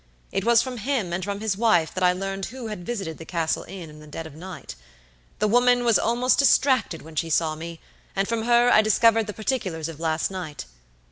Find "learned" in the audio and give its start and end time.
2.11-2.47